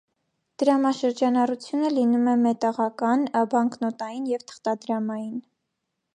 [0.61, 5.39] Դրամաշրջանառությունը լինում է մետաղական, բանկնոտային և թղթադրամային։